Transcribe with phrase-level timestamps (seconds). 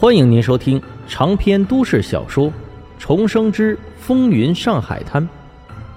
[0.00, 2.46] 欢迎您收听长篇都市小说
[2.98, 5.22] 《重生之风云上海滩》，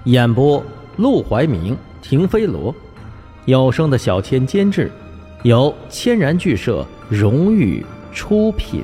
[0.04, 0.62] 演播：
[0.98, 2.76] 陆怀明、停飞罗，
[3.46, 4.92] 有声的小千监制，
[5.44, 7.82] 由千然剧社荣誉
[8.12, 8.84] 出品。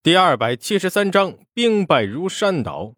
[0.00, 2.92] 第二百七十三章：兵败如山倒。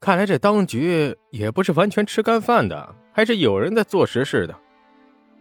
[0.00, 4.56] 看来这当局也不是完全吃干饭的，还是有人在做实事的。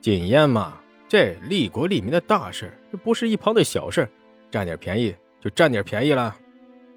[0.01, 0.75] 禁烟嘛，
[1.07, 4.07] 这利国利民的大事，这不是一旁的小事，
[4.49, 6.35] 占点便宜就占点便宜了。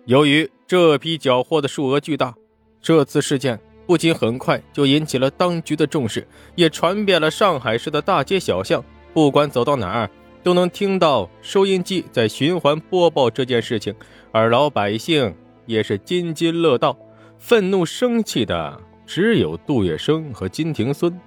[0.05, 2.35] 由于这批缴获的数额巨大，
[2.81, 8.85] 这次事件不仅很快就引起了当局的重视，也传遍了上海市的大街小巷。
[9.13, 10.11] 不管走到哪儿，
[10.43, 13.95] 都能听到收音机在循环播报这件事情，
[14.31, 15.35] 而老百姓
[15.67, 16.97] 也是津津乐道。
[17.39, 21.21] 愤怒生气的只有杜月笙和金庭孙。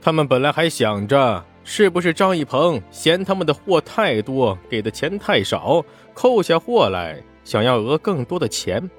[0.00, 5.84] 他们本来还想着，是不是张一鹏嫌他们的货太多，给的钱太少，
[6.14, 8.90] 扣下货来想要讹更多的钱。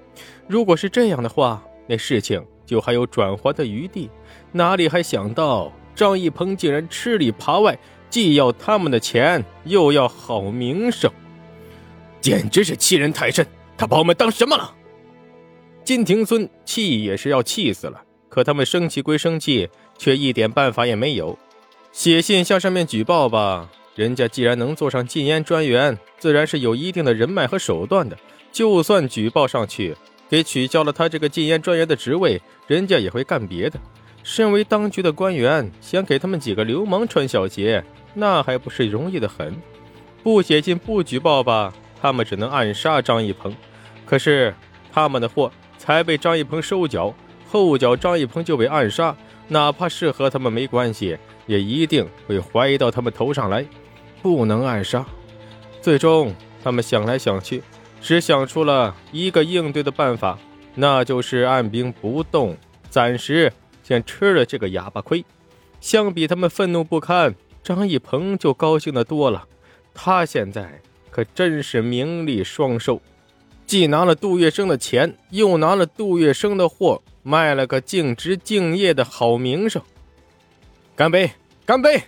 [0.47, 4.09] 如果是这样的话，那事情就还有转圜的余地。
[4.51, 7.77] 哪里还想到张一鹏竟然吃里扒外，
[8.09, 11.11] 既要他们的钱，又要好名声，
[12.19, 13.45] 简直是欺人太甚！
[13.75, 14.75] 他把我们当什么了？
[15.83, 19.67] 金庭孙气也是要气死了，可他们生气归生气。
[20.01, 21.37] 却一点办法也没有，
[21.91, 23.69] 写信向上面举报吧。
[23.93, 28.17] 人家既然能做上禁烟专员，自然是有一定的人脉和手段的。
[28.51, 29.95] 就算举报上去，
[30.27, 33.79] 给取消了他这个禁烟专员的职位，人家也会干别的。
[34.23, 37.83] 身为当局的官员，想给他们几个流氓穿小鞋，
[38.15, 39.55] 那还不是容易的很？
[40.23, 43.55] 不写信不举报吧，他们只能暗杀张一鹏。
[44.03, 44.51] 可是
[44.91, 47.13] 他们的货才被张一鹏收缴，
[47.47, 49.15] 后脚张一鹏就被暗杀。
[49.51, 53.65] 哪怕是和他们没关系，也一定会怀疑到他们头上来，
[54.21, 55.05] 不能暗杀。
[55.81, 57.61] 最终，他们想来想去，
[57.99, 60.39] 只想出了一个应对的办法，
[60.73, 62.55] 那就是按兵不动，
[62.89, 63.51] 暂时
[63.83, 65.25] 先吃了这个哑巴亏。
[65.81, 69.45] 相比他们愤怒不堪，张一鹏就高兴的多了。
[69.93, 70.79] 他现在
[71.09, 73.01] 可真是名利双收，
[73.67, 77.01] 既拿了杜月笙的钱，又拿了杜月笙的货。
[77.23, 79.81] 卖了个尽职敬业的好名声。
[80.95, 81.31] 干杯，
[81.65, 82.03] 干杯！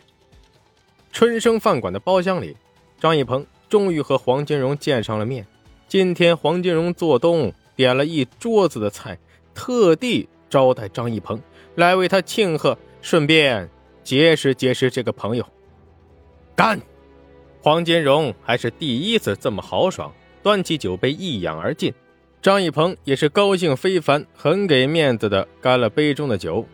[1.11, 2.57] 春生饭馆的包厢里，
[2.99, 5.45] 张一鹏终于和黄金荣见上了面。
[5.87, 9.17] 今天黄金荣做东点了一桌子的菜，
[9.53, 11.41] 特地招待张一鹏
[11.75, 13.69] 来为他庆贺，顺便
[14.03, 15.45] 结识结识这个朋友。
[16.55, 16.79] 干！
[17.61, 21.93] 黄金荣还是第一次这么豪爽，端起酒杯一仰而尽。
[22.43, 26.67] 张一鹏也是高兴非凡，很给面子的干了杯中的酒。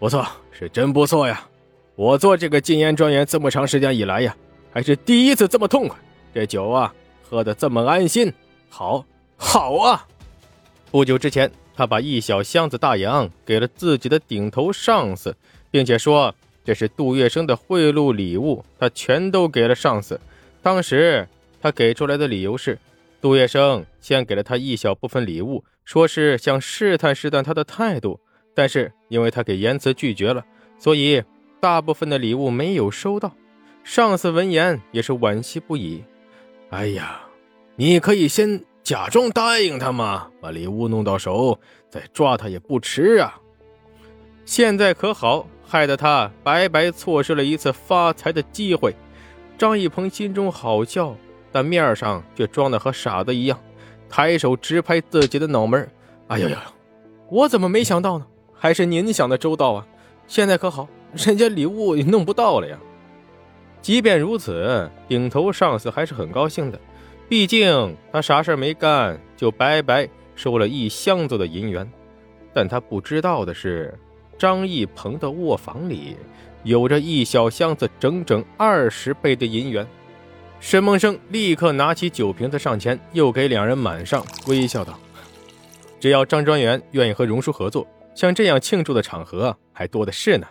[0.00, 1.48] 不错，是真不错呀！
[1.94, 4.36] 我做这个禁烟专员这么长时间以来呀，
[4.72, 5.96] 还是第一次这么痛快。
[6.34, 6.92] 这酒啊，
[7.22, 8.32] 喝的这么安心，
[8.68, 9.04] 好，
[9.36, 10.04] 好啊！
[10.90, 15.32] 不久之前，他把一小箱子大洋给了自己的顶头上司，
[15.70, 16.34] 并且说
[16.64, 20.20] 这是杜月笙的贿赂礼物，他全都给了上司。
[20.60, 21.28] 当时
[21.62, 22.76] 他给出来的理由是。
[23.20, 28.20] 杜月笙先给了他一小部分礼物，说是想试探试探他的态度，
[28.54, 30.44] 但是因为他给言辞拒绝了，
[30.78, 31.22] 所以
[31.60, 33.34] 大部分的礼物没有收到。
[33.82, 36.04] 上司闻言也是惋惜不已。
[36.70, 37.22] 哎呀，
[37.74, 41.58] 你可以先假装答应他嘛，把礼物弄到手，
[41.90, 43.40] 再抓他也不迟啊。
[44.44, 48.94] 现在可好，害得他白白错失了一次发财的机会。
[49.56, 51.16] 张一鹏心中好笑。
[51.50, 53.58] 但面上却装的和傻子一样，
[54.08, 55.88] 抬手直拍自己的脑门。
[56.28, 56.56] 哎呦呦，
[57.30, 58.26] 我怎么没想到呢？
[58.54, 59.86] 还是您想的周到啊！
[60.26, 62.76] 现在可好，人家礼物也弄不到了呀。
[63.80, 66.78] 即便如此，顶头上司还是很高兴的，
[67.28, 71.88] 毕竟他啥事没干，就白白收了一箱子的银元。
[72.52, 73.96] 但他不知道的是，
[74.36, 76.16] 张一鹏的卧房里
[76.64, 79.86] 有着一小箱子整整二十倍的银元。
[80.60, 84.98] 沈梦生立刻拿起酒瓶子上前，又给两人满上，微笑道
[85.98, 90.46] ：“只要张专员愿意和荣叔合作，像这样庆祝的场合还多的是呢。”“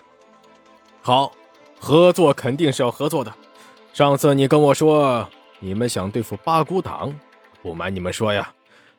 [1.02, 1.32] 好，
[1.78, 3.32] 合作肯定是要合作的。
[3.94, 7.14] 上次你跟我说你们想对付八股党，
[7.62, 8.54] 不瞒你们说呀，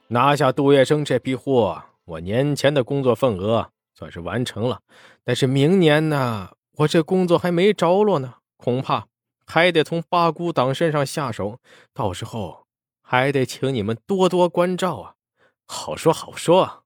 [0.09, 4.79] 拿下杜月笙这批货，我年前的工作份额算是完成了。
[5.25, 9.07] 但是明年呢，我这工作还没着落呢，恐怕……”
[9.51, 11.59] 还得从八股党身上下手，
[11.95, 12.67] 到时候
[13.01, 15.15] 还得请你们多多关照啊！
[15.67, 16.81] 好说好说啊。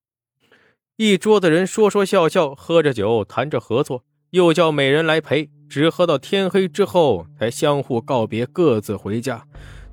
[0.95, 5.51] 一桌子人说说笑笑，喝着酒，谈着合作，又叫美人来陪。
[5.69, 9.45] 只喝到天黑之后，才相互告别，各自回家。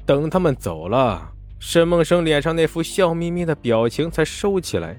[0.06, 4.96] 等他们走了，沈梦生脸上那副笑眯眯的表情才收起来，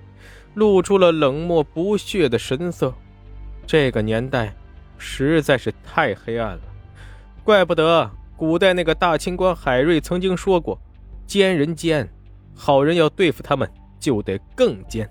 [0.55, 2.93] 露出了冷漠不屑的神色。
[3.65, 4.57] 这个年代
[4.99, 6.63] 实在是太黑暗了，
[7.45, 10.79] 怪不得古代那个大清官海瑞曾经说过
[11.27, 12.09] ：“奸人奸，
[12.55, 15.09] 好人要对付他们就得更奸。”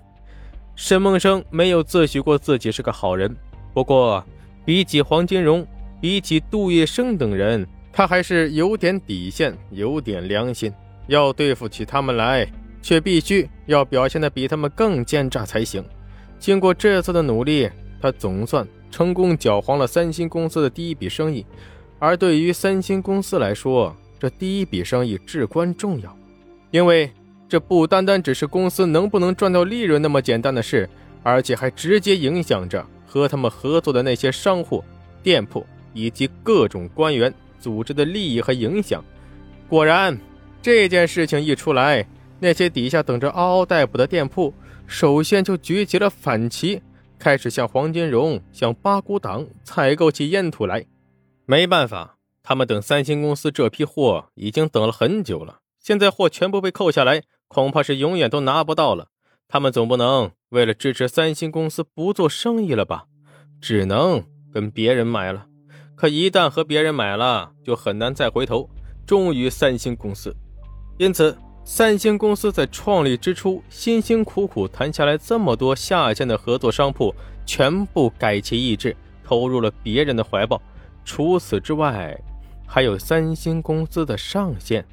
[0.74, 3.36] 沈梦生没有自诩过自己是个好人，
[3.74, 4.24] 不过
[4.64, 5.66] 比起黄金荣，
[6.00, 10.72] 比起杜月笙等人，他还是有点底线，有点良心。
[11.06, 12.46] 要对付起他们来，
[12.80, 15.84] 却必须要表现的比他们更奸诈才行。
[16.38, 17.68] 经过这次的努力，
[18.00, 21.44] 他总算成功搅黄了三星公司的第一笔生意。
[22.00, 26.18] 而对于三星公司来说，这第一笔生意至关重要，
[26.72, 27.08] 因为。
[27.48, 30.88] 这不单单只是公司能不能赚到利润那么简单的事，
[31.24, 34.84] 而且还直接影响着和他们合作的那些商户、
[35.20, 39.04] 店铺以及各种官员组织的利益和影响。
[39.68, 40.16] 果然，
[40.62, 42.06] 这件事情一出来，
[42.38, 44.54] 那些底下等着嗷嗷待哺的店铺，
[44.86, 46.80] 首先就举起了反旗，
[47.18, 50.86] 开始向黄金荣、向八股党采购起烟土来。
[51.50, 57.24] 没办法，他们等三星公司这批货已经等了很久了，现在货全部被扣下来。
[57.48, 59.08] 恐怕是永远都拿不到了。
[59.48, 63.06] 他们总不能为了支持三星公司不做生意了吧？
[63.60, 64.22] 只能
[64.54, 65.48] 跟别人买了。
[65.96, 68.70] 可一旦和别人买了，就很难再回头
[69.04, 70.32] 忠于三星公司。
[71.00, 77.12] 因此，三星公司在创立之初，辛辛苦苦谈下来这么多下线的合作商铺，
[77.44, 80.62] 全部改其意志，投入了别人的怀抱。
[81.04, 82.18] 除此之外，
[82.66, 84.84] 还有三星公司的上线。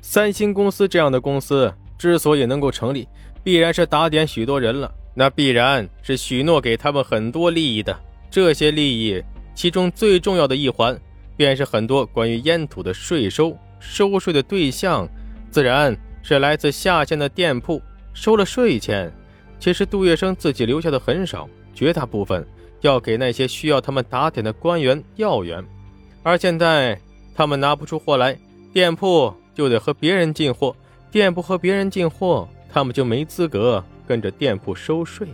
[0.00, 3.08] 三星公司这样的公司之所以能够成立，
[3.42, 4.92] 必然是打点许多人了。
[5.14, 7.96] 那必然是许诺给他们很多利益的。
[8.30, 9.22] 这些利益，
[9.54, 10.98] 其中最重要的一环，
[11.36, 13.56] 便是很多关于烟土的税收。
[13.78, 15.08] 收税的对象，
[15.50, 17.80] 自然是来自下线的店铺。
[18.12, 19.12] 收了税钱，
[19.58, 22.46] 其实杜月笙自己留下的很少，绝大部分
[22.84, 25.64] 要给那些需要他们打点的官员要员。
[26.22, 26.98] 而现在
[27.34, 28.38] 他们拿不出货来，
[28.72, 29.34] 店铺。
[29.56, 30.74] 就得和别人进货，
[31.12, 35.28] 店铺和别人进货，他们就没资格跟着店铺收税。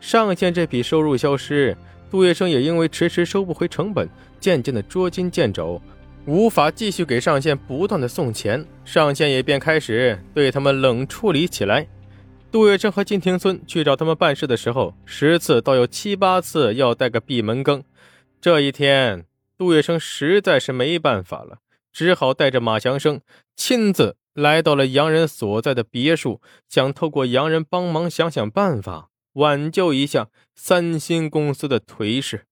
[0.00, 1.76] 上线这笔收入消失，
[2.08, 4.08] 杜月笙也因为迟迟收不回成本，
[4.38, 5.82] 渐渐的捉襟见肘，
[6.24, 11.84] 无法继续给上线不断的送钱，上线也便开始对他们冷处理起来。
[12.50, 17.84] 杜月笙和金庭村去找他们办事的时候，十次倒有七八次要带个闭门羹。
[18.40, 19.26] 这一天，
[19.58, 21.58] 杜月笙实在是没办法了。
[21.92, 23.20] 只好带着马祥生
[23.54, 32.46] 亲自来到了洋人所在的别墅，想透过洋人帮忙想想办法，挽救一下三星公司的颓势。